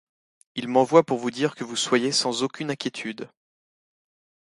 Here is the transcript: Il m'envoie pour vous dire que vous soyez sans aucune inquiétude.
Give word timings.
Il 0.55 0.67
m'envoie 0.67 1.03
pour 1.03 1.19
vous 1.19 1.29
dire 1.29 1.53
que 1.53 1.63
vous 1.63 1.75
soyez 1.75 2.11
sans 2.11 2.41
aucune 2.41 2.71
inquiétude. 2.71 3.29